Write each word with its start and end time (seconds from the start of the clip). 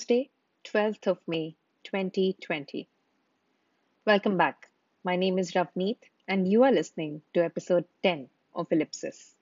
Tuesday, 0.00 0.30
12th 0.64 1.08
of 1.08 1.18
May, 1.28 1.54
2020. 1.84 2.88
Welcome 4.06 4.38
back. 4.38 4.70
My 5.04 5.16
name 5.16 5.38
is 5.38 5.52
Ravneet, 5.52 5.98
and 6.26 6.48
you 6.50 6.62
are 6.62 6.72
listening 6.72 7.20
to 7.34 7.44
episode 7.44 7.84
10 8.02 8.30
of 8.54 8.72
Ellipsis. 8.72 9.34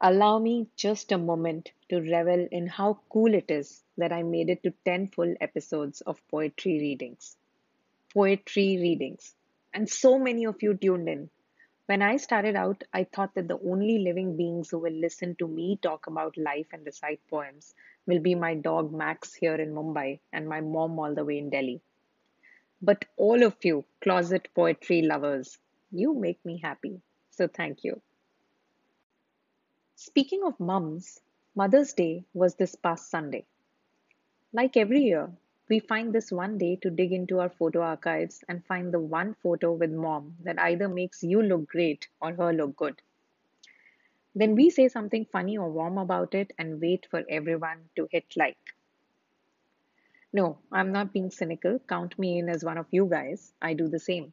Allow 0.00 0.40
me 0.40 0.66
just 0.74 1.12
a 1.12 1.18
moment 1.18 1.70
to 1.90 2.00
revel 2.00 2.48
in 2.50 2.66
how 2.66 2.98
cool 3.08 3.34
it 3.34 3.52
is 3.52 3.84
that 3.98 4.12
I 4.12 4.24
made 4.24 4.50
it 4.50 4.64
to 4.64 4.72
10 4.84 5.10
full 5.10 5.32
episodes 5.40 6.00
of 6.00 6.20
poetry 6.26 6.80
readings. 6.80 7.36
Poetry 8.12 8.78
readings. 8.78 9.36
And 9.72 9.88
so 9.88 10.18
many 10.18 10.44
of 10.44 10.60
you 10.60 10.74
tuned 10.74 11.08
in. 11.08 11.30
When 11.86 12.02
I 12.02 12.16
started 12.16 12.56
out, 12.56 12.82
I 12.92 13.04
thought 13.04 13.36
that 13.36 13.46
the 13.46 13.60
only 13.60 14.00
living 14.00 14.36
beings 14.36 14.70
who 14.70 14.78
will 14.78 14.92
listen 14.92 15.36
to 15.36 15.46
me 15.46 15.78
talk 15.80 16.08
about 16.08 16.36
life 16.36 16.66
and 16.72 16.84
recite 16.84 17.20
poems 17.30 17.74
will 18.08 18.20
be 18.20 18.34
my 18.34 18.54
dog 18.54 18.92
Max 18.92 19.34
here 19.34 19.54
in 19.54 19.74
Mumbai 19.74 20.18
and 20.32 20.48
my 20.48 20.60
mom 20.62 20.98
all 20.98 21.14
the 21.14 21.24
way 21.24 21.38
in 21.38 21.50
Delhi. 21.50 21.80
But 22.80 23.04
all 23.16 23.42
of 23.42 23.56
you, 23.62 23.84
closet 24.00 24.48
poetry 24.54 25.02
lovers, 25.02 25.58
you 25.92 26.14
make 26.14 26.44
me 26.44 26.58
happy. 26.58 27.02
So 27.30 27.46
thank 27.48 27.84
you. 27.84 28.00
Speaking 29.94 30.42
of 30.44 30.58
mums, 30.58 31.20
Mother's 31.54 31.92
Day 31.92 32.24
was 32.32 32.54
this 32.54 32.74
past 32.76 33.10
Sunday. 33.10 33.44
Like 34.54 34.76
every 34.78 35.02
year, 35.02 35.30
we 35.68 35.80
find 35.80 36.14
this 36.14 36.32
one 36.32 36.56
day 36.56 36.76
to 36.76 36.90
dig 36.90 37.12
into 37.12 37.40
our 37.40 37.50
photo 37.50 37.82
archives 37.82 38.42
and 38.48 38.64
find 38.64 38.94
the 38.94 39.00
one 39.00 39.34
photo 39.42 39.72
with 39.72 39.90
mom 39.90 40.36
that 40.44 40.58
either 40.58 40.88
makes 40.88 41.22
you 41.22 41.42
look 41.42 41.68
great 41.68 42.08
or 42.22 42.32
her 42.32 42.52
look 42.54 42.76
good. 42.76 43.02
Then 44.38 44.54
we 44.54 44.70
say 44.70 44.86
something 44.86 45.24
funny 45.24 45.58
or 45.58 45.68
warm 45.68 45.98
about 45.98 46.32
it 46.32 46.52
and 46.60 46.80
wait 46.80 47.08
for 47.10 47.24
everyone 47.28 47.90
to 47.96 48.06
hit 48.12 48.36
like. 48.36 48.76
No, 50.32 50.60
I'm 50.70 50.92
not 50.92 51.12
being 51.12 51.32
cynical. 51.32 51.80
Count 51.80 52.16
me 52.20 52.38
in 52.38 52.48
as 52.48 52.64
one 52.64 52.78
of 52.78 52.86
you 52.92 53.06
guys. 53.06 53.52
I 53.60 53.74
do 53.74 53.88
the 53.88 53.98
same. 53.98 54.32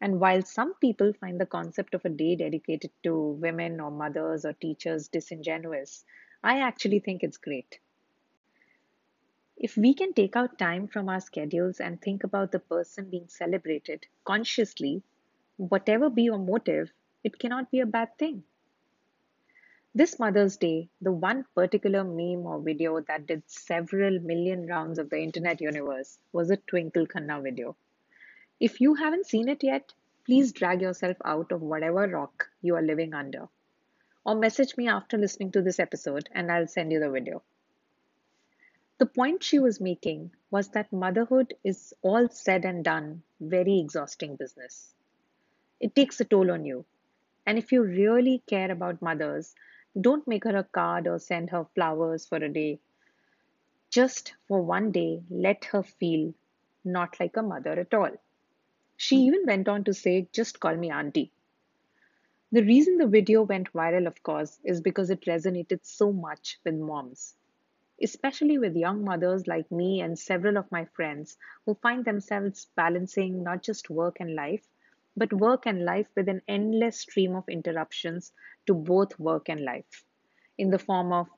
And 0.00 0.20
while 0.20 0.42
some 0.42 0.74
people 0.74 1.12
find 1.12 1.40
the 1.40 1.46
concept 1.46 1.92
of 1.94 2.04
a 2.04 2.08
day 2.08 2.36
dedicated 2.36 2.92
to 3.02 3.18
women 3.18 3.80
or 3.80 3.90
mothers 3.90 4.44
or 4.44 4.52
teachers 4.52 5.08
disingenuous, 5.08 6.04
I 6.44 6.60
actually 6.60 7.00
think 7.00 7.24
it's 7.24 7.36
great. 7.36 7.80
If 9.56 9.76
we 9.76 9.92
can 9.92 10.12
take 10.12 10.36
out 10.36 10.56
time 10.56 10.86
from 10.86 11.08
our 11.08 11.20
schedules 11.20 11.80
and 11.80 12.00
think 12.00 12.22
about 12.22 12.52
the 12.52 12.60
person 12.60 13.10
being 13.10 13.26
celebrated 13.26 14.06
consciously, 14.22 15.02
whatever 15.56 16.10
be 16.10 16.22
your 16.22 16.38
motive, 16.38 16.92
it 17.24 17.40
cannot 17.40 17.72
be 17.72 17.80
a 17.80 17.86
bad 17.86 18.16
thing. 18.18 18.44
This 19.96 20.18
Mother's 20.18 20.58
Day, 20.58 20.90
the 21.00 21.10
one 21.10 21.46
particular 21.54 22.04
meme 22.04 22.44
or 22.44 22.60
video 22.60 23.00
that 23.00 23.26
did 23.26 23.42
several 23.46 24.20
million 24.20 24.66
rounds 24.66 24.98
of 24.98 25.08
the 25.08 25.18
internet 25.18 25.62
universe 25.62 26.18
was 26.32 26.50
a 26.50 26.58
Twinkle 26.58 27.06
Khanna 27.06 27.42
video. 27.42 27.74
If 28.60 28.82
you 28.82 28.92
haven't 28.92 29.24
seen 29.24 29.48
it 29.48 29.64
yet, 29.64 29.94
please 30.26 30.52
drag 30.52 30.82
yourself 30.82 31.16
out 31.24 31.50
of 31.50 31.62
whatever 31.62 32.06
rock 32.06 32.50
you 32.60 32.76
are 32.76 32.82
living 32.82 33.14
under. 33.14 33.48
Or 34.22 34.34
message 34.34 34.76
me 34.76 34.86
after 34.86 35.16
listening 35.16 35.52
to 35.52 35.62
this 35.62 35.80
episode 35.80 36.28
and 36.32 36.52
I'll 36.52 36.66
send 36.66 36.92
you 36.92 37.00
the 37.00 37.08
video. 37.08 37.42
The 38.98 39.06
point 39.06 39.42
she 39.42 39.60
was 39.60 39.80
making 39.80 40.30
was 40.50 40.68
that 40.72 40.92
motherhood 40.92 41.54
is 41.64 41.94
all 42.02 42.28
said 42.28 42.66
and 42.66 42.84
done 42.84 43.22
very 43.40 43.80
exhausting 43.80 44.36
business. 44.36 44.92
It 45.80 45.94
takes 45.94 46.20
a 46.20 46.26
toll 46.26 46.50
on 46.50 46.66
you. 46.66 46.84
And 47.46 47.56
if 47.56 47.72
you 47.72 47.82
really 47.82 48.42
care 48.46 48.70
about 48.70 49.00
mothers, 49.00 49.54
don't 50.00 50.26
make 50.28 50.44
her 50.44 50.56
a 50.56 50.64
card 50.64 51.06
or 51.06 51.18
send 51.18 51.50
her 51.50 51.64
flowers 51.74 52.26
for 52.26 52.36
a 52.36 52.48
day. 52.48 52.78
Just 53.90 54.34
for 54.46 54.62
one 54.62 54.92
day, 54.92 55.22
let 55.30 55.64
her 55.66 55.82
feel 55.82 56.34
not 56.84 57.18
like 57.18 57.36
a 57.36 57.42
mother 57.42 57.72
at 57.72 57.94
all. 57.94 58.10
She 58.96 59.16
hmm. 59.16 59.22
even 59.22 59.46
went 59.46 59.68
on 59.68 59.84
to 59.84 59.94
say, 59.94 60.28
just 60.32 60.60
call 60.60 60.76
me 60.76 60.90
auntie. 60.90 61.32
The 62.52 62.62
reason 62.62 62.96
the 62.96 63.08
video 63.08 63.42
went 63.42 63.72
viral, 63.72 64.06
of 64.06 64.22
course, 64.22 64.58
is 64.64 64.80
because 64.80 65.10
it 65.10 65.22
resonated 65.22 65.80
so 65.82 66.12
much 66.12 66.60
with 66.64 66.74
moms, 66.74 67.34
especially 68.00 68.58
with 68.58 68.76
young 68.76 69.04
mothers 69.04 69.46
like 69.46 69.70
me 69.72 70.00
and 70.00 70.18
several 70.18 70.56
of 70.56 70.70
my 70.70 70.84
friends 70.84 71.36
who 71.64 71.74
find 71.74 72.04
themselves 72.04 72.68
balancing 72.76 73.42
not 73.42 73.62
just 73.62 73.90
work 73.90 74.20
and 74.20 74.34
life, 74.34 74.66
but 75.16 75.32
work 75.32 75.66
and 75.66 75.84
life 75.84 76.06
with 76.14 76.28
an 76.28 76.42
endless 76.46 77.00
stream 77.00 77.34
of 77.34 77.48
interruptions 77.48 78.32
to 78.66 78.74
both 78.74 79.18
work 79.18 79.48
and 79.48 79.64
life 79.64 80.04
in 80.58 80.70
the 80.70 80.78
form 80.78 81.12
of 81.12 81.28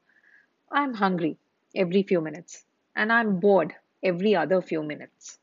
I'm 0.71 0.95
hungry 0.95 1.39
every 1.75 2.03
few 2.03 2.21
minutes 2.21 2.65
and 2.97 3.13
I'm 3.13 3.41
bored 3.41 3.75
every 4.03 4.35
other 4.35 4.61
few 4.61 4.83
minutes. 4.83 5.39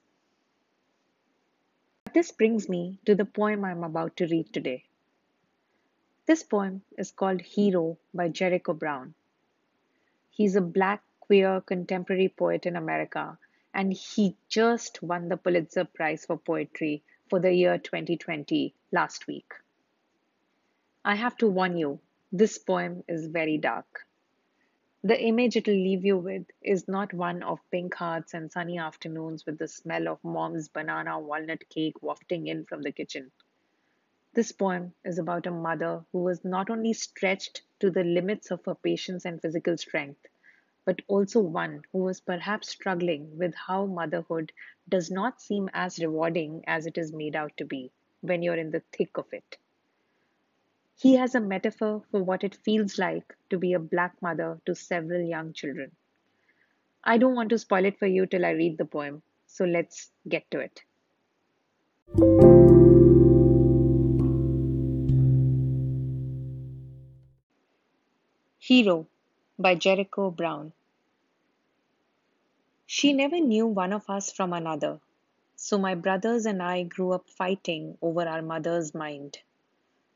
This 2.13 2.31
brings 2.31 2.69
me 2.69 2.99
to 3.05 3.15
the 3.15 3.25
poem 3.25 3.65
I'm 3.65 3.83
about 3.83 4.17
to 4.17 4.27
read 4.27 4.53
today. 4.53 4.83
This 6.25 6.43
poem 6.43 6.81
is 6.97 7.11
called 7.11 7.41
Hero 7.41 7.97
by 8.13 8.29
Jericho 8.29 8.73
Brown. 8.73 9.13
He's 10.29 10.55
a 10.55 10.61
black 10.61 11.03
queer 11.19 11.61
contemporary 11.61 12.29
poet 12.29 12.65
in 12.65 12.75
America, 12.75 13.37
and 13.73 13.93
he 13.93 14.35
just 14.47 15.03
won 15.03 15.29
the 15.29 15.37
Pulitzer 15.37 15.85
Prize 15.85 16.25
for 16.25 16.37
Poetry 16.37 17.03
for 17.29 17.39
the 17.39 17.53
year 17.53 17.77
2020 17.77 18.73
last 18.91 19.27
week. 19.27 19.53
I 21.03 21.15
have 21.15 21.37
to 21.37 21.47
warn 21.47 21.77
you, 21.77 21.99
this 22.31 22.57
poem 22.57 23.03
is 23.07 23.27
very 23.27 23.57
dark. 23.57 24.05
The 25.03 25.21
image 25.21 25.55
it'll 25.55 25.73
leave 25.73 26.03
you 26.03 26.17
with 26.17 26.47
is 26.63 26.87
not 26.87 27.13
one 27.13 27.43
of 27.43 27.59
pink 27.69 27.93
hearts 27.93 28.33
and 28.33 28.51
sunny 28.51 28.79
afternoons 28.79 29.45
with 29.45 29.59
the 29.59 29.67
smell 29.67 30.07
of 30.07 30.23
mom's 30.23 30.67
banana 30.67 31.19
walnut 31.19 31.69
cake 31.69 32.01
wafting 32.01 32.47
in 32.47 32.65
from 32.65 32.81
the 32.81 32.91
kitchen. 32.91 33.31
This 34.33 34.51
poem 34.51 34.95
is 35.03 35.19
about 35.19 35.45
a 35.45 35.51
mother 35.51 36.03
who 36.11 36.23
was 36.23 36.43
not 36.43 36.69
only 36.69 36.93
stretched 36.93 37.61
to 37.79 37.91
the 37.91 38.03
limits 38.03 38.49
of 38.49 38.65
her 38.65 38.75
patience 38.75 39.25
and 39.25 39.41
physical 39.41 39.77
strength, 39.77 40.25
but 40.85 41.01
also 41.07 41.39
one 41.39 41.81
who 41.91 41.97
was 41.97 42.21
perhaps 42.21 42.69
struggling 42.69 43.37
with 43.37 43.53
how 43.55 43.85
motherhood 43.85 44.51
does 44.87 45.09
not 45.09 45.41
seem 45.41 45.69
as 45.73 45.99
rewarding 45.99 46.63
as 46.67 46.85
it 46.85 46.97
is 46.97 47.11
made 47.11 47.35
out 47.35 47.51
to 47.57 47.65
be 47.65 47.91
when 48.21 48.43
you're 48.43 48.55
in 48.55 48.69
the 48.71 48.83
thick 48.91 49.17
of 49.17 49.25
it. 49.33 49.57
He 50.97 51.15
has 51.15 51.35
a 51.35 51.41
metaphor 51.41 52.03
for 52.11 52.23
what 52.23 52.43
it 52.43 52.55
feels 52.63 52.97
like 52.97 53.35
to 53.49 53.57
be 53.57 53.73
a 53.73 53.79
black 53.79 54.21
mother 54.21 54.61
to 54.65 54.75
several 54.75 55.21
young 55.21 55.51
children. 55.53 55.91
I 57.03 57.17
don't 57.17 57.35
want 57.35 57.49
to 57.49 57.59
spoil 57.59 57.85
it 57.85 57.99
for 57.99 58.07
you 58.07 58.25
till 58.25 58.45
I 58.45 58.51
read 58.51 58.77
the 58.77 58.85
poem, 58.85 59.21
so 59.45 59.65
let's 59.65 60.11
get 60.27 60.49
to 60.51 60.59
it. 60.59 60.81
Hero 68.59 69.07
by 69.57 69.73
Jericho 69.73 70.29
Brown. 70.31 70.73
She 72.85 73.13
never 73.13 73.39
knew 73.39 73.65
one 73.65 73.93
of 73.93 74.09
us 74.09 74.29
from 74.29 74.51
another, 74.51 74.99
so 75.55 75.77
my 75.77 75.95
brothers 75.95 76.45
and 76.45 76.61
I 76.61 76.83
grew 76.83 77.13
up 77.13 77.29
fighting 77.29 77.97
over 78.01 78.27
our 78.27 78.41
mother's 78.41 78.93
mind, 78.93 79.39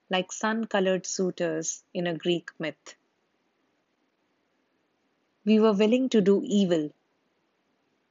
like 0.10 0.34
sun 0.34 0.66
colored 0.66 1.06
suitors 1.06 1.84
in 1.94 2.06
a 2.06 2.18
Greek 2.18 2.50
myth. 2.60 2.96
We 5.46 5.58
were 5.58 5.74
willing 5.74 6.10
to 6.10 6.20
do 6.20 6.42
evil. 6.44 6.92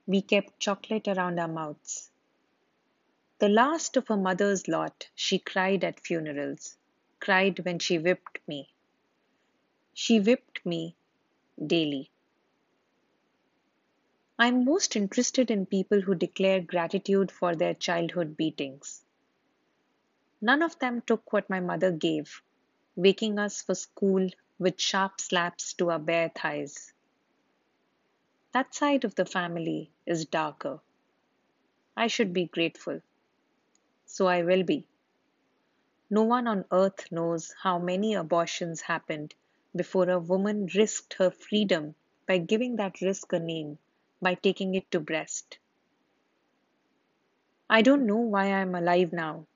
We 0.07 0.23
kept 0.23 0.59
chocolate 0.59 1.09
around 1.09 1.39
our 1.39 1.47
mouths. 1.47 2.11
The 3.39 3.51
last 3.51 3.99
of 3.99 4.09
her 4.09 4.17
mother's 4.17 4.67
lot, 4.67 5.11
she 5.15 5.39
cried 5.39 5.85
at 5.85 6.01
funerals, 6.01 6.79
cried 7.21 7.59
when 7.67 7.79
she 7.79 7.99
whipped 7.99 8.41
me. 8.49 8.71
She 9.93 10.21
whipped 10.21 10.65
me 10.65 10.97
daily. 11.67 12.11
I'm 14.39 14.65
most 14.65 14.95
interested 14.95 15.51
in 15.51 15.67
people 15.67 16.01
who 16.01 16.15
declare 16.15 16.61
gratitude 16.61 17.33
for 17.33 17.57
their 17.57 17.75
childhood 17.75 18.37
beatings. 18.37 19.05
None 20.41 20.63
of 20.63 20.79
them 20.79 21.01
took 21.01 21.33
what 21.33 21.51
my 21.51 21.59
mother 21.59 21.91
gave, 21.91 22.41
waking 22.95 23.41
us 23.41 23.61
for 23.61 23.75
school 23.75 24.29
with 24.59 24.81
sharp 24.81 25.21
slaps 25.21 25.73
to 25.75 25.91
our 25.91 25.99
bare 25.99 26.29
thighs. 26.29 26.93
That 28.53 28.75
side 28.75 29.05
of 29.05 29.17
the 29.17 29.27
family 29.27 29.91
is 30.07 30.25
darker. 30.25 30.81
I 31.97 32.07
should 32.07 32.33
be 32.33 32.47
grateful. 32.47 33.03
So 34.07 34.29
I 34.29 34.43
will 34.43 34.63
be. 34.63 34.87
No 36.09 36.23
one 36.23 36.47
on 36.47 36.65
earth 36.71 37.11
knows 37.11 37.55
how 37.61 37.81
many 37.81 38.15
abortions 38.15 38.83
happened 38.83 39.35
before 39.77 40.11
a 40.11 40.19
woman 40.19 40.69
risked 40.75 41.15
her 41.15 41.31
freedom 41.31 41.95
by 42.27 42.39
giving 42.39 42.77
that 42.77 43.01
risk 43.01 43.33
a 43.33 43.39
name, 43.39 43.79
by 44.21 44.35
taking 44.35 44.75
it 44.75 44.91
to 44.91 45.01
breast. 45.01 45.59
I 47.71 47.83
don't 47.83 48.07
know 48.07 48.17
why 48.19 48.53
I'm 48.53 48.75
alive 48.75 49.13
now, 49.13 49.47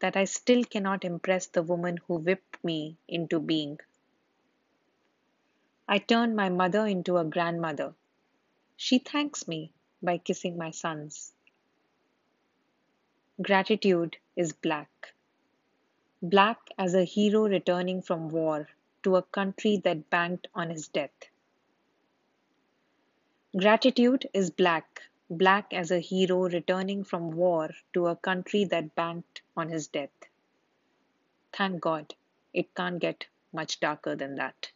that 0.00 0.16
I 0.16 0.24
still 0.24 0.64
cannot 0.64 1.04
impress 1.04 1.46
the 1.46 1.62
woman 1.62 1.98
who 2.06 2.14
whipped 2.16 2.64
me 2.64 2.96
into 3.08 3.40
being. 3.40 3.78
I 5.88 5.98
turned 5.98 6.36
my 6.36 6.48
mother 6.48 6.86
into 6.86 7.16
a 7.16 7.24
grandmother, 7.24 7.94
She 8.76 8.98
thanks 8.98 9.48
me 9.48 9.72
by 10.02 10.18
kissing 10.18 10.58
my 10.58 10.70
sons. 10.70 11.32
Gratitude 13.40 14.16
is 14.36 14.52
black. 14.52 15.14
Black 16.22 16.58
as 16.78 16.94
a 16.94 17.04
hero 17.04 17.48
returning 17.48 18.02
from 18.02 18.28
war 18.28 18.68
to 19.06 19.14
a 19.14 19.22
country 19.22 19.80
that 19.84 20.10
banked 20.10 20.48
on 20.52 20.68
his 20.68 20.88
death. 20.88 21.30
Gratitude 23.56 24.28
is 24.34 24.50
black, 24.50 25.02
black 25.30 25.72
as 25.72 25.92
a 25.92 26.00
hero 26.00 26.48
returning 26.48 27.04
from 27.04 27.30
war 27.30 27.70
to 27.94 28.08
a 28.08 28.16
country 28.16 28.64
that 28.64 28.96
banked 28.96 29.42
on 29.56 29.68
his 29.68 29.86
death. 29.86 30.10
Thank 31.52 31.80
God, 31.80 32.14
it 32.52 32.74
can't 32.74 32.98
get 32.98 33.28
much 33.52 33.78
darker 33.78 34.16
than 34.16 34.34
that. 34.34 34.72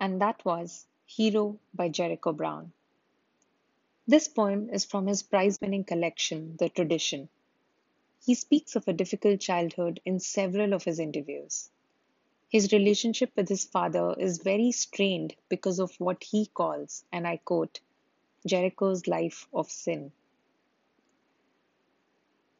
And 0.00 0.22
that 0.22 0.42
was 0.46 0.86
Hero 1.04 1.58
by 1.74 1.90
Jericho 1.90 2.32
Brown. 2.32 2.72
This 4.08 4.28
poem 4.28 4.70
is 4.70 4.84
from 4.84 5.08
his 5.08 5.24
prize 5.24 5.60
winning 5.60 5.82
collection, 5.82 6.56
The 6.58 6.68
Tradition. 6.68 7.28
He 8.24 8.34
speaks 8.36 8.76
of 8.76 8.86
a 8.86 8.92
difficult 8.92 9.40
childhood 9.40 10.00
in 10.04 10.20
several 10.20 10.74
of 10.74 10.84
his 10.84 11.00
interviews. 11.00 11.70
His 12.48 12.72
relationship 12.72 13.32
with 13.34 13.48
his 13.48 13.64
father 13.64 14.14
is 14.16 14.38
very 14.38 14.70
strained 14.70 15.34
because 15.48 15.80
of 15.80 15.98
what 15.98 16.22
he 16.22 16.46
calls, 16.46 17.04
and 17.10 17.26
I 17.26 17.38
quote, 17.38 17.80
Jericho's 18.46 19.08
life 19.08 19.48
of 19.52 19.68
sin. 19.68 20.12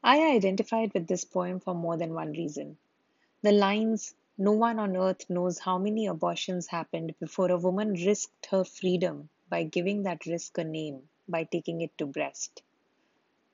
I 0.03 0.35
identified 0.35 0.93
with 0.93 1.07
this 1.07 1.23
poem 1.23 1.61
for 1.61 1.73
more 1.73 1.95
than 1.95 2.13
one 2.13 2.33
reason. 2.33 2.77
The 3.41 3.53
lines, 3.53 4.15
No 4.37 4.51
one 4.51 4.79
on 4.79 4.97
earth 4.97 5.29
knows 5.29 5.59
how 5.59 5.77
many 5.77 6.07
abortions 6.07 6.67
happened 6.67 7.17
before 7.21 7.51
a 7.51 7.57
woman 7.57 7.93
risked 7.93 8.47
her 8.47 8.65
freedom 8.65 9.29
by 9.47 9.63
giving 9.63 10.03
that 10.03 10.25
risk 10.25 10.57
a 10.57 10.65
name, 10.65 11.07
by 11.27 11.43
taking 11.43 11.81
it 11.81 11.97
to 11.97 12.05
breast. 12.05 12.61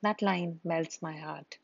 That 0.02 0.22
line 0.22 0.60
melts 0.64 1.02
my 1.02 1.18
heart. 1.18 1.58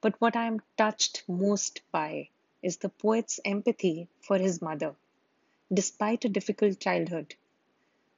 But 0.00 0.20
what 0.20 0.36
I 0.36 0.46
am 0.46 0.60
touched 0.76 1.24
most 1.28 1.82
by 1.90 2.28
is 2.62 2.76
the 2.76 2.88
poet's 2.88 3.40
empathy 3.44 4.08
for 4.20 4.38
his 4.38 4.62
mother, 4.62 4.94
despite 5.72 6.24
a 6.24 6.28
difficult 6.28 6.80
childhood. 6.80 7.34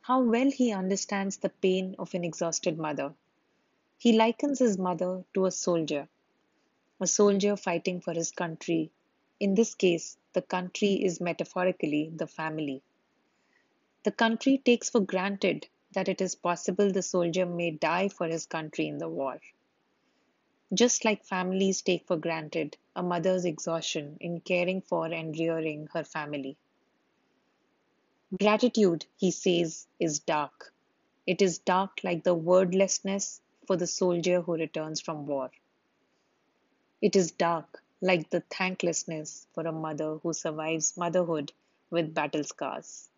How 0.01 0.21
well 0.23 0.51
he 0.51 0.73
understands 0.73 1.37
the 1.37 1.49
pain 1.49 1.95
of 1.99 2.15
an 2.15 2.25
exhausted 2.25 2.79
mother. 2.79 3.15
He 3.99 4.13
likens 4.13 4.59
his 4.59 4.79
mother 4.79 5.25
to 5.35 5.47
a 5.47 5.53
soldier, 5.53 6.09
a 7.01 7.07
soldier 7.07 7.57
fighting 7.57 8.01
for 8.01 8.13
his 8.13 8.33
country. 8.33 8.91
In 9.39 9.55
this 9.55 9.75
case, 9.75 10.17
the 10.33 10.43
country 10.43 10.95
is 10.95 11.21
metaphorically 11.21 12.11
the 12.15 12.27
family. 12.27 12.83
The 14.03 14.11
country 14.11 14.59
takes 14.59 14.91
for 14.91 15.01
granted 15.01 15.69
that 15.93 16.09
it 16.09 16.21
is 16.21 16.35
possible 16.35 16.91
the 16.91 17.03
soldier 17.03 17.47
may 17.47 17.71
die 17.71 18.09
for 18.09 18.27
his 18.27 18.47
country 18.47 18.87
in 18.87 18.99
the 18.99 19.09
war 19.09 19.39
just 20.75 21.05
like 21.05 21.25
families 21.25 21.83
take 21.83 22.07
for 22.07 22.17
granted 22.17 22.79
a 22.97 23.03
mother's 23.03 23.45
exhaustion 23.45 24.17
in 24.21 24.41
caring 24.41 24.81
for 24.81 25.05
and 25.07 25.39
rearing 25.39 25.87
her 25.93 26.03
family. 26.03 26.57
Gratitude, 28.39 29.05
he 29.19 29.31
says, 29.31 29.87
is 30.01 30.21
dark. 30.21 30.73
It 31.27 31.43
is 31.43 31.59
dark 31.59 32.01
like 32.03 32.25
the 32.25 32.35
wordlessness 32.35 33.43
for 33.67 33.77
the 33.77 33.87
soldier 33.87 34.41
who 34.41 34.55
returns 34.55 35.03
from 35.03 35.27
war. 35.27 35.51
It 37.03 37.17
is 37.17 37.33
dark 37.33 37.83
like 38.01 38.31
the 38.31 38.41
thanklessness 38.41 39.47
for 39.53 39.67
a 39.67 39.73
mother 39.73 40.17
who 40.23 40.33
survives 40.33 40.97
motherhood 40.97 41.53
with 41.91 42.15
battle 42.15 42.45
scars. 42.45 43.11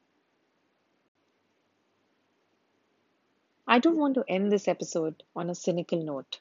I 3.67 3.79
don't 3.79 3.97
want 3.97 4.15
to 4.17 4.25
end 4.29 4.53
this 4.53 4.69
episode 4.69 5.23
on 5.35 5.49
a 5.49 5.55
cynical 5.55 6.03
note. 6.05 6.41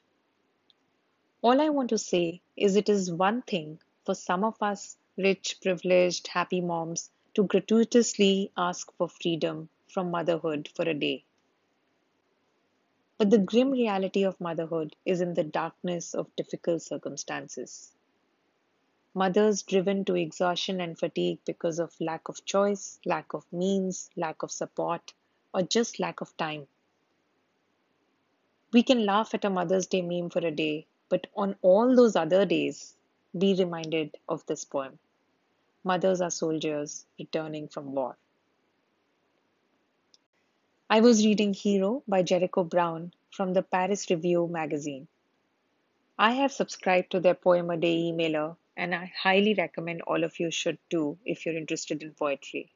All 1.40 1.60
I 1.60 1.70
want 1.70 1.88
to 1.90 1.98
say 1.98 2.42
is 2.54 2.76
it 2.76 2.88
is 2.88 3.10
one 3.10 3.40
thing 3.42 3.80
for 4.04 4.14
some 4.14 4.44
of 4.44 4.62
us 4.62 4.98
rich, 5.16 5.58
privileged, 5.62 6.26
happy 6.26 6.60
moms 6.60 7.10
to 7.34 7.44
gratuitously 7.44 8.52
ask 8.56 8.92
for 8.96 9.08
freedom 9.08 9.70
from 9.88 10.10
motherhood 10.10 10.68
for 10.74 10.82
a 10.82 10.92
day. 10.92 11.24
But 13.16 13.30
the 13.30 13.38
grim 13.38 13.70
reality 13.70 14.24
of 14.24 14.40
motherhood 14.40 14.94
is 15.06 15.22
in 15.22 15.32
the 15.32 15.44
darkness 15.44 16.14
of 16.14 16.34
difficult 16.36 16.82
circumstances. 16.82 17.92
Mothers 19.14 19.62
driven 19.62 20.04
to 20.04 20.14
exhaustion 20.14 20.80
and 20.80 20.98
fatigue 20.98 21.38
because 21.46 21.78
of 21.78 21.98
lack 22.00 22.28
of 22.28 22.44
choice, 22.44 22.98
lack 23.06 23.32
of 23.32 23.50
means, 23.50 24.10
lack 24.14 24.42
of 24.42 24.52
support, 24.52 25.14
or 25.54 25.62
just 25.62 25.98
lack 25.98 26.20
of 26.20 26.36
time. 26.36 26.66
We 28.74 28.82
can 28.82 29.06
laugh 29.06 29.34
at 29.34 29.44
a 29.44 29.50
Mother's 29.50 29.86
Day 29.86 30.02
meme 30.02 30.30
for 30.30 30.44
a 30.44 30.50
day, 30.50 30.88
but 31.08 31.28
on 31.36 31.54
all 31.62 31.94
those 31.94 32.16
other 32.16 32.44
days, 32.44 32.96
be 33.38 33.54
reminded 33.54 34.16
of 34.28 34.44
this 34.46 34.64
poem 34.64 34.98
Mothers 35.84 36.20
are 36.20 36.32
soldiers 36.32 37.06
returning 37.16 37.68
from 37.68 37.94
war. 37.94 38.16
I 40.90 41.00
was 41.02 41.24
reading 41.24 41.54
Hero 41.54 42.02
by 42.08 42.24
Jericho 42.24 42.64
Brown 42.64 43.12
from 43.30 43.52
the 43.52 43.62
Paris 43.62 44.10
Review 44.10 44.48
magazine. 44.48 45.06
I 46.18 46.32
have 46.32 46.50
subscribed 46.50 47.12
to 47.12 47.20
their 47.20 47.36
Poem 47.36 47.70
a 47.70 47.76
Day 47.76 48.10
emailer, 48.10 48.56
and 48.76 48.92
I 48.92 49.12
highly 49.16 49.54
recommend 49.54 50.02
all 50.02 50.24
of 50.24 50.40
you 50.40 50.50
should 50.50 50.78
too 50.90 51.16
if 51.24 51.46
you're 51.46 51.56
interested 51.56 52.02
in 52.02 52.12
poetry. 52.12 52.72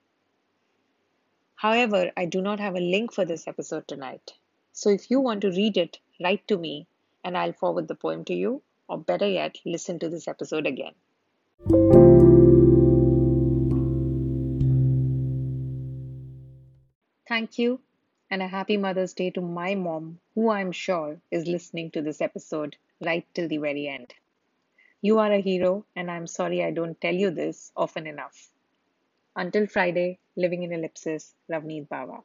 However, 1.57 2.13
I 2.17 2.27
do 2.27 2.41
not 2.41 2.61
have 2.61 2.77
a 2.77 2.91
link 2.95 3.13
for 3.13 3.25
this 3.25 3.49
episode 3.49 3.89
tonight. 3.89 4.35
So 4.81 4.91
if 4.91 5.11
you 5.11 5.19
want 5.19 5.41
to 5.41 5.51
read 5.51 5.77
it, 5.77 5.99
write 6.23 6.47
to 6.47 6.57
me 6.57 6.87
and 7.25 7.37
I'll 7.37 7.53
forward 7.53 7.89
the 7.89 7.97
poem 7.97 8.25
to 8.27 8.33
you, 8.33 8.63
or 8.89 8.97
better 8.97 9.27
yet, 9.27 9.59
listen 9.67 9.99
to 9.99 10.09
this 10.09 10.29
episode 10.29 10.69
again. 10.69 10.93
Thank 17.27 17.59
you, 17.59 17.81
and 18.31 18.41
a 18.41 18.47
happy 18.47 18.77
Mother's 18.77 19.15
Day 19.15 19.31
to 19.31 19.41
my 19.41 19.75
mom, 19.75 20.21
who 20.37 20.49
I'm 20.49 20.71
sure 20.71 21.21
is 21.33 21.49
listening 21.49 21.91
to 21.91 22.01
this 22.01 22.21
episode 22.21 22.77
right 23.05 23.27
till 23.35 23.49
the 23.49 23.59
very 23.59 23.89
end. 23.89 24.15
You 25.03 25.19
are 25.19 25.33
a 25.33 25.41
hero, 25.41 25.87
and 25.97 26.09
I'm 26.09 26.29
sorry 26.29 26.63
I 26.63 26.71
don't 26.71 27.01
tell 27.01 27.15
you 27.17 27.33
this 27.33 27.73
often 27.77 28.07
enough. 28.07 28.53
Until 29.35 29.67
Friday, 29.67 30.21
living 30.37 30.63
in 30.63 30.73
ellipsis, 30.73 31.35
Ravneet 31.51 31.89
Bawa. 31.89 32.23